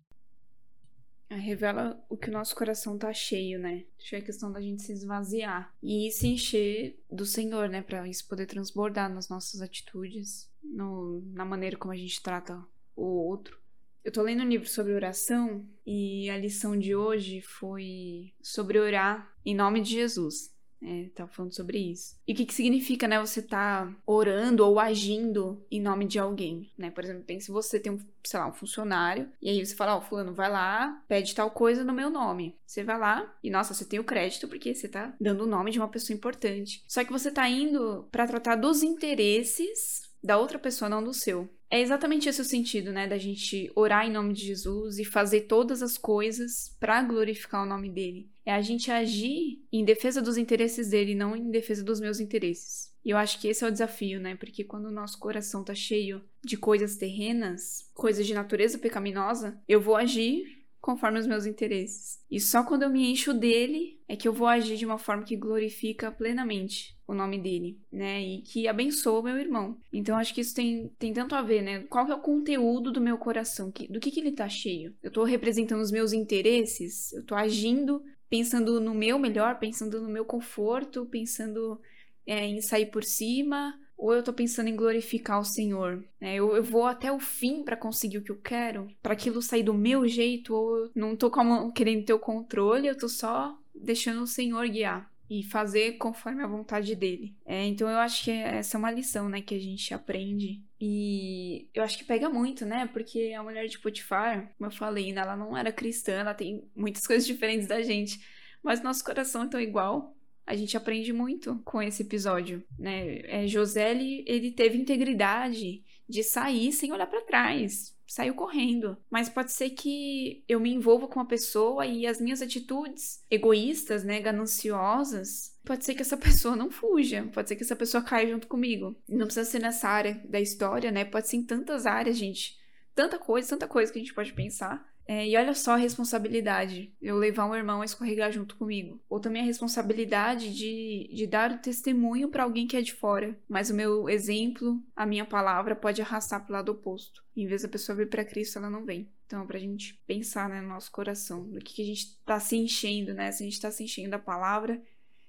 revela 1.30 2.04
o 2.10 2.16
que 2.16 2.30
o 2.30 2.34
nosso 2.34 2.56
coração 2.56 2.98
tá 2.98 3.12
cheio, 3.12 3.60
né? 3.60 3.86
Acho 4.00 4.16
é 4.16 4.22
questão 4.22 4.52
da 4.52 4.62
gente 4.62 4.82
se 4.82 4.94
esvaziar 4.94 5.74
e 5.82 6.10
se 6.12 6.28
encher 6.28 7.04
do 7.10 7.26
Senhor, 7.26 7.68
né? 7.68 7.82
Para 7.82 8.08
isso 8.08 8.28
poder 8.28 8.46
transbordar 8.46 9.14
nas 9.14 9.28
nossas 9.28 9.62
atitudes, 9.62 10.50
no, 10.64 11.22
na 11.34 11.44
maneira 11.44 11.78
como 11.78 11.92
a 11.92 11.98
gente 11.98 12.22
trata 12.22 12.64
o 12.96 13.06
outro. 13.06 13.60
Eu 14.04 14.12
tô 14.12 14.24
lendo 14.24 14.42
um 14.42 14.48
livro 14.48 14.68
sobre 14.68 14.94
oração 14.94 15.68
e 15.86 16.30
a 16.30 16.38
lição 16.38 16.78
de 16.78 16.96
hoje 16.96 17.40
foi 17.42 18.34
sobre 18.42 18.80
orar 18.80 19.32
em 19.46 19.54
nome 19.54 19.82
de 19.82 19.92
Jesus. 19.92 20.52
É, 20.84 21.10
falando 21.28 21.54
sobre 21.54 21.78
isso. 21.78 22.16
E 22.28 22.34
o 22.34 22.36
que, 22.36 22.46
que 22.46 22.54
significa, 22.54 23.08
né, 23.08 23.20
você 23.20 23.42
tá 23.42 23.94
orando 24.06 24.66
ou 24.66 24.80
agindo 24.80 25.64
em 25.70 25.80
nome 25.80 26.06
de 26.06 26.18
alguém, 26.18 26.72
né? 26.76 26.90
Por 26.90 27.04
exemplo, 27.04 27.24
pense 27.24 27.52
você 27.52 27.80
tem 27.80 27.92
um, 27.92 28.00
sei 28.24 28.40
lá, 28.40 28.48
um 28.48 28.54
funcionário, 28.54 29.30
e 29.40 29.50
aí 29.50 29.64
você 29.64 29.76
fala, 29.76 29.96
ó, 29.96 30.00
oh, 30.00 30.02
fulano, 30.02 30.34
vai 30.34 30.50
lá, 30.50 31.04
pede 31.08 31.36
tal 31.36 31.52
coisa 31.52 31.84
no 31.84 31.94
meu 31.94 32.10
nome. 32.10 32.56
Você 32.66 32.84
vai 32.84 32.98
lá 32.98 33.32
e, 33.44 33.50
nossa, 33.50 33.74
você 33.74 33.86
tem 33.86 34.00
o 34.00 34.04
crédito 34.04 34.48
porque 34.48 34.74
você 34.74 34.88
tá 34.88 35.14
dando 35.22 35.44
o 35.44 35.48
nome 35.48 35.72
de 35.72 35.78
uma 35.78 35.90
pessoa 35.90 36.16
importante. 36.16 36.84
Só 36.88 37.04
que 37.04 37.12
você 37.12 37.30
tá 37.30 37.48
indo 37.48 38.08
para 38.12 38.28
tratar 38.28 38.56
dos 38.56 38.82
interesses 38.82 40.10
da 40.24 40.38
outra 40.38 40.58
pessoa, 40.58 40.90
não 40.90 41.04
do 41.04 41.14
seu. 41.14 41.50
É 41.70 41.80
exatamente 41.80 42.28
esse 42.28 42.42
o 42.42 42.46
sentido, 42.46 42.92
né, 42.92 43.08
da 43.08 43.18
gente 43.18 43.72
orar 43.76 44.06
em 44.06 44.12
nome 44.12 44.34
de 44.34 44.46
Jesus 44.46 45.00
e 45.00 45.06
fazer 45.06 45.42
todas 45.42 45.82
as 45.82 45.98
coisas 45.98 46.76
para 46.80 47.02
glorificar 47.02 47.64
o 47.64 47.66
nome 47.66 47.90
dele. 47.90 48.30
É 48.46 48.52
a 48.52 48.62
gente 48.62 48.92
agir 48.92 49.64
em 49.72 49.86
defesa 49.86 50.22
dos 50.22 50.38
interesses 50.38 50.90
dele, 50.90 51.16
não 51.16 51.36
em 51.36 51.52
defesa 51.52 51.84
dos 51.84 52.00
meus 52.00 52.20
interesses. 52.20 52.92
E 53.04 53.10
eu 53.10 53.18
acho 53.18 53.40
que 53.40 53.48
esse 53.48 53.64
é 53.64 53.68
o 53.68 53.72
desafio, 53.72 54.20
né? 54.20 54.36
Porque 54.36 54.64
quando 54.64 54.86
o 54.86 54.92
nosso 54.92 55.20
coração 55.20 55.64
tá 55.64 55.74
cheio 55.74 56.22
de 56.44 56.58
coisas 56.58 56.96
terrenas, 56.98 57.90
coisas 57.94 58.26
de 58.26 58.34
natureza 58.34 58.78
pecaminosa, 58.78 59.60
eu 59.68 59.82
vou 59.82 59.96
agir 59.96 60.62
conforme 60.82 61.20
os 61.20 61.28
meus 61.28 61.46
interesses. 61.46 62.20
E 62.30 62.40
só 62.40 62.64
quando 62.64 62.84
eu 62.84 62.90
me 62.90 63.12
encho 63.12 63.34
dele 63.34 64.00
é 64.08 64.16
que 64.16 64.28
eu 64.28 64.34
vou 64.34 64.48
agir 64.48 64.78
de 64.78 64.86
uma 64.86 64.98
forma 64.98 65.24
que 65.24 65.36
glorifica 65.36 66.12
plenamente 66.12 66.98
o 67.08 67.14
nome 67.14 67.38
dele, 67.38 67.80
né? 67.92 68.22
E 68.22 68.42
que 68.42 68.68
abençoa 68.68 69.20
o 69.20 69.24
meu 69.24 69.38
irmão. 69.38 69.78
Então 69.94 70.18
acho 70.18 70.34
que 70.34 70.42
isso 70.42 70.56
tem, 70.56 70.92
tem 70.98 71.14
tanto 71.14 71.36
a 71.36 71.42
ver, 71.42 71.62
né? 71.62 71.82
Qual 71.90 72.06
que 72.06 72.12
é 72.12 72.16
o 72.16 72.22
conteúdo 72.22 72.92
do 72.92 73.00
meu 73.00 73.18
coração? 73.18 73.72
Que, 73.72 73.88
do 73.88 74.00
que, 74.00 74.10
que 74.10 74.20
ele 74.20 74.32
tá 74.32 74.50
cheio? 74.50 74.96
Eu 75.04 75.12
tô 75.12 75.24
representando 75.24 75.82
os 75.82 75.92
meus 75.92 76.14
interesses? 76.14 77.14
Eu 77.14 77.24
tô 77.24 77.36
agindo 77.36 78.04
pensando 78.32 78.80
no 78.80 78.96
meu 78.96 79.20
melhor, 79.20 79.60
pensando 79.60 80.02
no 80.02 80.10
meu 80.10 80.26
conforto, 80.26 81.06
pensando 81.06 81.80
é, 82.26 82.46
em 82.46 82.62
sair 82.62 82.88
por 82.88 83.04
cima? 83.04 83.78
ou 84.02 84.16
eu 84.16 84.24
tô 84.24 84.34
pensando 84.34 84.68
em 84.68 84.76
glorificar 84.76 85.40
o 85.40 85.46
Senhor? 85.46 86.04
Né? 86.20 86.34
Eu, 86.34 86.56
eu 86.56 86.64
vou 86.64 86.88
até 86.88 87.12
o 87.12 87.20
fim 87.20 87.62
para 87.62 87.78
conseguir 87.78 88.18
o 88.18 88.24
que 88.24 88.32
eu 88.32 88.42
quero, 88.42 88.88
para 89.00 89.14
aquilo 89.14 89.44
sair 89.44 89.62
do 89.62 89.76
meu 89.76 90.08
jeito, 90.08 90.56
ou 90.56 90.76
eu 90.76 90.92
não 90.96 91.16
como, 91.16 91.72
querendo 91.72 92.04
ter 92.04 92.14
o 92.14 92.18
controle, 92.18 92.88
eu 92.88 92.98
tô 92.98 93.08
só 93.08 93.56
deixando 93.76 94.24
o 94.24 94.28
Senhor 94.28 94.68
guiar 94.68 95.11
e 95.32 95.44
fazer 95.44 95.94
conforme 95.94 96.44
a 96.44 96.48
vontade 96.48 96.94
dele. 96.94 97.34
É, 97.46 97.66
então 97.66 97.90
eu 97.90 98.00
acho 98.00 98.26
que 98.26 98.32
essa 98.32 98.76
é 98.76 98.78
uma 98.78 98.92
lição, 98.92 99.30
né, 99.30 99.40
que 99.40 99.56
a 99.56 99.60
gente 99.60 99.94
aprende. 99.94 100.62
E 100.78 101.70
eu 101.74 101.84
acho 101.84 101.98
que 101.98 102.04
pega 102.04 102.30
muito, 102.30 102.66
né? 102.66 102.90
Porque 102.92 103.32
a 103.34 103.42
mulher 103.42 103.66
de 103.68 103.80
Potifar, 103.80 104.54
como 104.58 104.70
eu 104.70 104.76
falei, 104.76 105.14
né, 105.14 105.22
ela 105.22 105.38
não 105.38 105.56
era 105.56 105.72
cristã, 105.72 106.12
ela 106.12 106.34
tem 106.34 106.70
muitas 106.76 107.04
coisas 107.08 107.26
diferentes 107.26 107.66
da 107.66 107.82
gente, 107.82 108.20
mas 108.62 108.84
nosso 108.84 109.06
coração 109.06 109.44
é 109.44 109.48
tão 109.48 109.62
igual 109.62 110.14
a 110.46 110.54
gente 110.54 110.76
aprende 110.76 111.14
muito 111.14 111.62
com 111.64 111.82
esse 111.82 112.02
episódio, 112.02 112.62
né? 112.78 113.20
É, 113.24 113.48
José, 113.48 113.92
ele, 113.92 114.26
ele 114.28 114.52
teve 114.52 114.78
integridade 114.78 115.82
de 116.10 116.24
sair 116.24 116.74
sem 116.74 116.92
olhar 116.92 117.08
para 117.08 117.22
trás, 117.22 117.96
saiu 118.12 118.34
correndo. 118.34 118.98
Mas 119.10 119.30
pode 119.30 119.54
ser 119.54 119.70
que 119.70 120.44
eu 120.48 120.60
me 120.60 120.70
envolva 120.70 121.08
com 121.08 121.20
uma 121.20 121.28
pessoa 121.28 121.86
e 121.86 122.06
as 122.06 122.20
minhas 122.20 122.42
atitudes 122.42 123.24
egoístas, 123.30 124.04
né, 124.04 124.20
gananciosas, 124.20 125.58
pode 125.64 125.86
ser 125.86 125.96
que 125.96 126.02
essa 126.02 126.18
pessoa 126.18 126.56
não 126.56 126.70
fuja, 126.70 127.30
pode 127.34 127.48
ser 127.48 127.56
que 127.56 127.64
essa 127.64 127.76
pessoa 127.76 128.04
caia 128.04 128.30
junto 128.30 128.48
comigo. 128.48 128.96
Não 129.08 129.26
precisa 129.26 129.50
ser 129.50 129.60
nessa 129.60 129.88
área 129.88 130.22
da 130.26 130.42
história, 130.42 130.92
né? 130.92 131.06
Pode 131.06 131.30
ser 131.30 131.38
em 131.38 131.44
tantas 131.44 131.86
áreas, 131.86 132.18
gente. 132.18 132.61
Tanta 132.94 133.18
coisa, 133.18 133.50
tanta 133.50 133.68
coisa 133.68 133.92
que 133.92 134.00
a 134.00 134.02
gente 134.02 134.14
pode 134.14 134.34
pensar. 134.34 134.90
É, 135.08 135.28
e 135.28 135.36
olha 135.36 135.54
só 135.54 135.74
a 135.74 135.78
responsabilidade, 135.78 136.94
eu 137.02 137.18
levar 137.18 137.46
um 137.46 137.56
irmão 137.56 137.82
a 137.82 137.86
escorregar 137.86 138.32
junto 138.32 138.56
comigo. 138.56 138.98
Ou 139.10 139.20
também 139.20 139.42
a 139.42 139.46
responsabilidade 139.46 140.54
de, 140.56 141.10
de 141.14 141.28
dar 141.28 141.52
o 141.52 141.58
testemunho 141.58 142.30
para 142.30 142.44
alguém 142.44 142.68
que 142.68 142.78
é 142.78 142.82
de 142.82 142.94
fora. 142.94 143.38
Mas 143.50 143.70
o 143.70 143.74
meu 143.74 144.08
exemplo, 144.08 144.82
a 144.96 145.06
minha 145.06 145.26
palavra, 145.26 145.76
pode 145.76 146.02
arrastar 146.02 146.46
para 146.46 146.54
o 146.54 146.54
lado 146.54 146.72
oposto. 146.72 147.24
Em 147.36 147.46
vez 147.46 147.64
da 147.64 147.68
pessoa 147.68 147.96
vir 147.96 148.10
para 148.10 148.24
Cristo, 148.24 148.58
ela 148.58 148.70
não 148.70 148.86
vem. 148.86 149.10
Então, 149.26 149.46
para 149.46 149.58
a 149.58 149.62
gente 149.62 149.96
pensar 150.06 150.48
né, 150.50 150.62
no 150.62 150.70
nosso 150.70 150.92
coração, 150.92 151.44
do 151.44 151.60
que, 151.60 151.74
que 151.74 151.82
a 151.82 151.86
gente 151.86 152.06
está 152.06 152.40
se 152.40 152.56
enchendo, 152.56 153.14
né? 153.14 153.32
Se 153.32 153.44
a 153.44 153.46
gente 153.46 153.54
está 153.54 153.72
se 153.72 153.84
enchendo 153.84 154.12
da 154.12 154.20
palavra, 154.20 154.82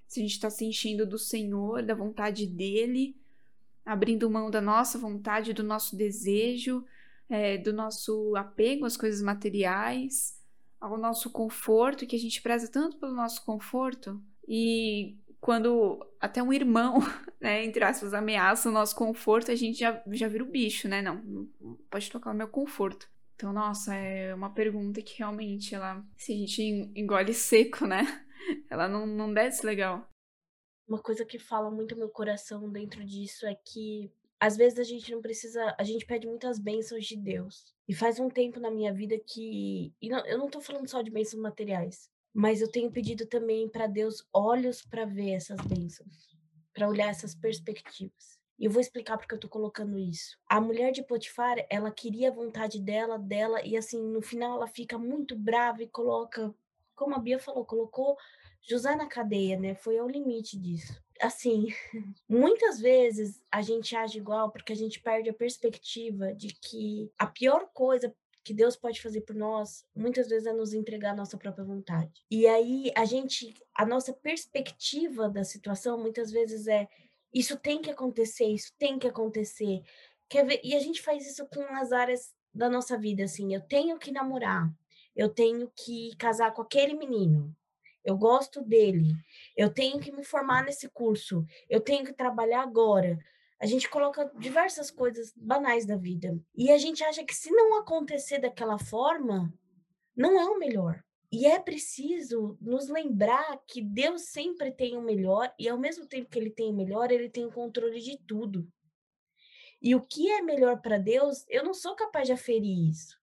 se 0.06 0.20
a 0.20 0.22
gente 0.22 0.32
está 0.32 0.50
se 0.50 0.64
enchendo 0.64 1.06
do 1.06 1.18
Senhor, 1.18 1.82
da 1.82 1.94
vontade 1.94 2.46
dele, 2.46 3.16
abrindo 3.84 4.30
mão 4.30 4.50
da 4.50 4.60
nossa 4.60 4.98
vontade, 4.98 5.52
do 5.52 5.62
nosso 5.62 5.96
desejo 5.96 6.84
é, 7.32 7.56
do 7.56 7.72
nosso 7.72 8.36
apego 8.36 8.84
às 8.84 8.94
coisas 8.94 9.22
materiais, 9.22 10.38
ao 10.78 10.98
nosso 10.98 11.30
conforto, 11.30 12.06
que 12.06 12.14
a 12.14 12.18
gente 12.18 12.42
preza 12.42 12.70
tanto 12.70 12.98
pelo 12.98 13.14
nosso 13.14 13.42
conforto, 13.46 14.22
e 14.46 15.16
quando 15.40 16.06
até 16.20 16.42
um 16.42 16.52
irmão, 16.52 16.98
né, 17.40 17.64
entre 17.64 17.82
aspas, 17.82 18.12
ameaça 18.12 18.68
o 18.68 18.72
nosso 18.72 18.94
conforto, 18.94 19.50
a 19.50 19.54
gente 19.54 19.78
já, 19.78 20.02
já 20.08 20.28
vira 20.28 20.44
o 20.44 20.50
bicho, 20.50 20.86
né? 20.88 21.00
Não, 21.00 21.48
pode 21.90 22.10
tocar 22.10 22.32
o 22.32 22.34
meu 22.34 22.48
conforto. 22.48 23.08
Então, 23.34 23.50
nossa, 23.50 23.94
é 23.94 24.34
uma 24.34 24.52
pergunta 24.52 25.00
que 25.00 25.18
realmente 25.18 25.74
ela, 25.74 26.04
se 26.18 26.34
a 26.34 26.36
gente 26.36 26.62
engole 26.94 27.32
seco, 27.32 27.86
né? 27.86 28.02
Ela 28.68 28.88
não, 28.88 29.06
não 29.06 29.32
desce 29.32 29.64
legal. 29.64 30.06
Uma 30.86 31.00
coisa 31.00 31.24
que 31.24 31.38
fala 31.38 31.70
muito 31.70 31.96
meu 31.96 32.10
coração 32.10 32.70
dentro 32.70 33.04
disso 33.04 33.46
é 33.46 33.54
que 33.54 34.12
às 34.42 34.56
vezes 34.56 34.76
a 34.80 34.82
gente 34.82 35.12
não 35.12 35.22
precisa, 35.22 35.72
a 35.78 35.84
gente 35.84 36.04
pede 36.04 36.26
muitas 36.26 36.58
bênçãos 36.58 37.06
de 37.06 37.16
Deus. 37.16 37.72
E 37.86 37.94
faz 37.94 38.18
um 38.18 38.28
tempo 38.28 38.58
na 38.58 38.72
minha 38.72 38.92
vida 38.92 39.16
que, 39.16 39.94
não, 40.02 40.26
eu 40.26 40.36
não 40.36 40.50
tô 40.50 40.60
falando 40.60 40.88
só 40.88 41.00
de 41.00 41.12
bênçãos 41.12 41.40
materiais, 41.40 42.10
mas 42.34 42.60
eu 42.60 42.68
tenho 42.68 42.90
pedido 42.90 43.24
também 43.24 43.68
para 43.68 43.86
Deus 43.86 44.26
olhos 44.32 44.82
para 44.82 45.04
ver 45.04 45.34
essas 45.34 45.60
bênçãos, 45.60 46.36
para 46.74 46.88
olhar 46.88 47.08
essas 47.08 47.36
perspectivas. 47.36 48.36
E 48.58 48.64
eu 48.64 48.70
vou 48.72 48.80
explicar 48.80 49.16
porque 49.16 49.32
eu 49.32 49.38
tô 49.38 49.48
colocando 49.48 49.96
isso. 49.96 50.36
A 50.48 50.60
mulher 50.60 50.90
de 50.90 51.04
Potifar, 51.04 51.64
ela 51.70 51.92
queria 51.92 52.30
a 52.30 52.34
vontade 52.34 52.80
dela, 52.80 53.20
dela, 53.20 53.64
e 53.64 53.76
assim, 53.76 54.02
no 54.02 54.20
final 54.20 54.56
ela 54.56 54.66
fica 54.66 54.98
muito 54.98 55.36
brava 55.36 55.84
e 55.84 55.88
coloca, 55.88 56.52
como 56.96 57.14
a 57.14 57.18
Bia 57.20 57.38
falou, 57.38 57.64
colocou 57.64 58.16
José 58.62 58.94
na 58.96 59.06
cadeia, 59.06 59.58
né? 59.58 59.74
Foi 59.74 59.98
ao 59.98 60.08
limite 60.08 60.58
disso 60.58 61.02
assim, 61.22 61.68
muitas 62.28 62.80
vezes 62.80 63.40
a 63.50 63.62
gente 63.62 63.94
age 63.94 64.18
igual 64.18 64.50
porque 64.50 64.72
a 64.72 64.76
gente 64.76 65.00
perde 65.00 65.30
a 65.30 65.34
perspectiva 65.34 66.34
de 66.34 66.48
que 66.48 67.10
a 67.16 67.26
pior 67.26 67.70
coisa 67.72 68.12
que 68.44 68.52
Deus 68.52 68.76
pode 68.76 69.00
fazer 69.00 69.20
por 69.20 69.36
nós, 69.36 69.86
muitas 69.94 70.28
vezes 70.28 70.46
é 70.46 70.52
nos 70.52 70.74
entregar 70.74 71.12
a 71.12 71.16
nossa 71.16 71.38
própria 71.38 71.64
vontade. 71.64 72.24
E 72.28 72.46
aí 72.48 72.92
a 72.96 73.04
gente, 73.04 73.54
a 73.72 73.86
nossa 73.86 74.12
perspectiva 74.12 75.28
da 75.28 75.44
situação 75.44 75.96
muitas 75.96 76.32
vezes 76.32 76.66
é 76.66 76.88
isso 77.32 77.56
tem 77.56 77.80
que 77.80 77.90
acontecer, 77.90 78.46
isso 78.46 78.72
tem 78.76 78.98
que 78.98 79.06
acontecer. 79.06 79.82
Quer 80.28 80.44
ver? 80.44 80.60
E 80.64 80.74
a 80.74 80.80
gente 80.80 81.00
faz 81.00 81.26
isso 81.26 81.46
com 81.46 81.62
as 81.76 81.92
áreas 81.92 82.34
da 82.52 82.68
nossa 82.68 82.98
vida, 82.98 83.24
assim, 83.24 83.54
eu 83.54 83.62
tenho 83.62 83.98
que 83.98 84.12
namorar, 84.12 84.70
eu 85.16 85.28
tenho 85.28 85.70
que 85.74 86.14
casar 86.16 86.52
com 86.52 86.60
aquele 86.60 86.94
menino, 86.94 87.54
eu 88.04 88.16
gosto 88.16 88.62
dele, 88.62 89.14
eu 89.56 89.72
tenho 89.72 90.00
que 90.00 90.12
me 90.12 90.24
formar 90.24 90.64
nesse 90.64 90.88
curso, 90.88 91.44
eu 91.68 91.80
tenho 91.80 92.04
que 92.04 92.12
trabalhar 92.12 92.62
agora. 92.62 93.18
A 93.60 93.66
gente 93.66 93.88
coloca 93.88 94.30
diversas 94.38 94.90
coisas 94.90 95.32
banais 95.36 95.86
da 95.86 95.96
vida. 95.96 96.36
E 96.54 96.70
a 96.72 96.78
gente 96.78 97.04
acha 97.04 97.24
que 97.24 97.34
se 97.34 97.50
não 97.50 97.78
acontecer 97.78 98.38
daquela 98.38 98.78
forma, 98.78 99.52
não 100.16 100.38
é 100.40 100.44
o 100.46 100.58
melhor. 100.58 101.02
E 101.30 101.46
é 101.46 101.58
preciso 101.58 102.58
nos 102.60 102.88
lembrar 102.88 103.58
que 103.66 103.80
Deus 103.80 104.22
sempre 104.22 104.70
tem 104.70 104.98
o 104.98 105.02
melhor, 105.02 105.50
e 105.58 105.68
ao 105.68 105.78
mesmo 105.78 106.06
tempo 106.06 106.28
que 106.28 106.38
ele 106.38 106.50
tem 106.50 106.70
o 106.70 106.76
melhor, 106.76 107.10
ele 107.10 107.30
tem 107.30 107.46
o 107.46 107.52
controle 107.52 108.00
de 108.00 108.18
tudo. 108.26 108.68
E 109.80 109.94
o 109.94 110.00
que 110.00 110.30
é 110.30 110.42
melhor 110.42 110.80
para 110.82 110.98
Deus, 110.98 111.46
eu 111.48 111.64
não 111.64 111.72
sou 111.72 111.96
capaz 111.96 112.26
de 112.26 112.32
aferir 112.32 112.90
isso. 112.90 113.21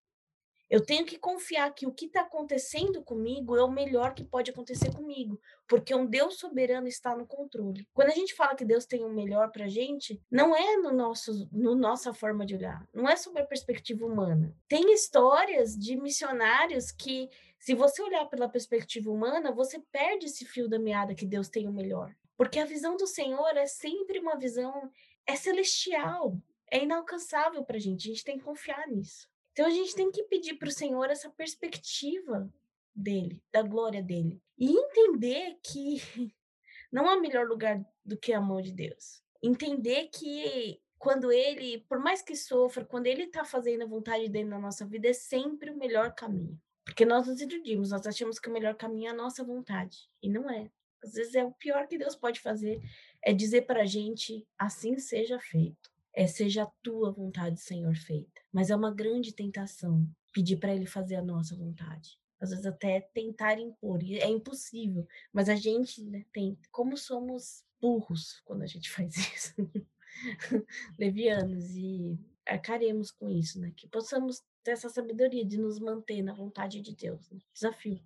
Eu 0.69 0.85
tenho 0.85 1.03
que 1.03 1.17
confiar 1.17 1.73
que 1.73 1.87
o 1.87 1.91
que 1.91 2.05
está 2.05 2.21
acontecendo 2.21 3.01
comigo 3.01 3.57
é 3.57 3.63
o 3.63 3.71
melhor 3.71 4.13
que 4.13 4.23
pode 4.23 4.51
acontecer 4.51 4.93
comigo, 4.93 5.41
porque 5.67 5.95
um 5.95 6.05
Deus 6.05 6.37
soberano 6.37 6.87
está 6.87 7.15
no 7.15 7.25
controle. 7.25 7.87
Quando 7.91 8.09
a 8.09 8.13
gente 8.13 8.35
fala 8.35 8.55
que 8.55 8.63
Deus 8.63 8.85
tem 8.85 9.03
o 9.03 9.09
melhor 9.09 9.51
para 9.51 9.67
gente, 9.67 10.21
não 10.29 10.55
é 10.55 10.77
no 10.77 10.91
nosso, 10.91 11.49
no 11.51 11.73
nossa 11.73 12.13
forma 12.13 12.45
de 12.45 12.55
olhar, 12.55 12.87
não 12.93 13.09
é 13.09 13.15
sobre 13.15 13.41
a 13.41 13.45
perspectiva 13.45 14.05
humana. 14.05 14.55
Tem 14.67 14.93
histórias 14.93 15.75
de 15.75 15.95
missionários 15.95 16.91
que, 16.91 17.29
se 17.57 17.73
você 17.73 18.03
olhar 18.03 18.25
pela 18.25 18.47
perspectiva 18.47 19.09
humana, 19.09 19.51
você 19.51 19.79
perde 19.91 20.27
esse 20.27 20.45
fio 20.45 20.69
da 20.69 20.77
meada 20.77 21.15
que 21.15 21.25
Deus 21.25 21.49
tem 21.49 21.67
o 21.67 21.73
melhor, 21.73 22.15
porque 22.37 22.59
a 22.59 22.65
visão 22.65 22.95
do 22.95 23.07
Senhor 23.07 23.57
é 23.57 23.65
sempre 23.65 24.19
uma 24.19 24.37
visão 24.37 24.91
é 25.25 25.35
celestial, 25.35 26.35
é 26.71 26.83
inalcançável 26.83 27.63
para 27.63 27.77
a 27.77 27.79
gente. 27.79 28.09
A 28.09 28.13
gente 28.13 28.23
tem 28.23 28.37
que 28.37 28.43
confiar 28.43 28.87
nisso. 28.87 29.28
Então 29.51 29.65
a 29.65 29.69
gente 29.69 29.95
tem 29.95 30.11
que 30.11 30.23
pedir 30.23 30.55
para 30.55 30.69
o 30.69 30.71
Senhor 30.71 31.09
essa 31.09 31.29
perspectiva 31.29 32.51
dele, 32.95 33.43
da 33.51 33.61
glória 33.61 34.01
dele. 34.01 34.41
E 34.57 34.71
entender 34.71 35.57
que 35.63 36.01
não 36.91 37.09
há 37.09 37.19
melhor 37.19 37.47
lugar 37.47 37.83
do 38.03 38.17
que 38.17 38.33
a 38.33 38.41
mão 38.41 38.61
de 38.61 38.71
Deus. 38.71 39.21
Entender 39.41 40.07
que 40.07 40.81
quando 40.97 41.31
ele, 41.31 41.79
por 41.87 41.99
mais 41.99 42.21
que 42.21 42.35
sofra, 42.35 42.83
quando 42.83 43.07
ele 43.07 43.23
está 43.23 43.45
fazendo 43.45 43.83
a 43.83 43.87
vontade 43.87 44.27
dele 44.27 44.49
na 44.49 44.59
nossa 44.59 44.85
vida, 44.85 45.07
é 45.07 45.13
sempre 45.13 45.71
o 45.71 45.77
melhor 45.77 46.13
caminho. 46.13 46.59
Porque 46.83 47.05
nós 47.05 47.27
nos 47.27 47.39
iludimos, 47.39 47.91
nós 47.91 48.05
achamos 48.05 48.39
que 48.39 48.49
o 48.49 48.51
melhor 48.51 48.75
caminho 48.75 49.07
é 49.07 49.11
a 49.11 49.15
nossa 49.15 49.43
vontade. 49.43 50.09
E 50.21 50.29
não 50.29 50.49
é. 50.49 50.69
Às 51.01 51.13
vezes 51.13 51.35
é 51.35 51.43
o 51.43 51.53
pior 51.53 51.87
que 51.87 51.97
Deus 51.97 52.15
pode 52.15 52.41
fazer, 52.41 52.81
é 53.23 53.33
dizer 53.33 53.61
para 53.61 53.83
a 53.83 53.85
gente, 53.85 54.45
assim 54.57 54.97
seja 54.97 55.39
feito. 55.39 55.89
É 56.13 56.27
seja 56.27 56.63
a 56.63 56.71
tua 56.83 57.11
vontade, 57.11 57.61
Senhor, 57.61 57.95
feita. 57.95 58.38
Mas 58.51 58.69
é 58.69 58.75
uma 58.75 58.93
grande 58.93 59.33
tentação 59.33 60.07
pedir 60.33 60.57
para 60.57 60.73
ele 60.73 60.85
fazer 60.85 61.15
a 61.15 61.23
nossa 61.23 61.55
vontade. 61.55 62.17
Às 62.39 62.51
vezes 62.51 62.65
até 62.65 63.01
tentar 63.01 63.59
impor, 63.59 64.01
e 64.01 64.17
é 64.17 64.27
impossível, 64.27 65.05
mas 65.33 65.49
a 65.49 65.55
gente 65.55 66.03
né. 66.03 66.25
Como 66.71 66.95
somos 66.95 67.63
burros 67.81 68.41
quando 68.45 68.61
a 68.63 68.67
gente 68.67 68.89
faz 68.91 69.15
isso. 69.15 69.53
levianos 70.97 71.75
e 71.75 72.17
arcaremos 72.45 73.11
com 73.11 73.29
isso, 73.29 73.59
né? 73.59 73.71
Que 73.75 73.87
possamos 73.87 74.41
ter 74.63 74.71
essa 74.71 74.89
sabedoria 74.89 75.45
de 75.45 75.57
nos 75.57 75.79
manter 75.79 76.21
na 76.21 76.33
vontade 76.33 76.81
de 76.81 76.95
Deus. 76.95 77.29
Né? 77.29 77.39
Desafio. 77.53 78.01